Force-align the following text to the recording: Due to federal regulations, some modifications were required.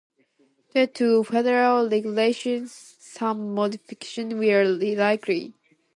Due 0.73 0.87
to 0.87 1.23
federal 1.23 1.87
regulations, 1.87 2.71
some 2.99 3.53
modifications 3.53 4.33
were 4.33 4.65
required. 4.79 5.53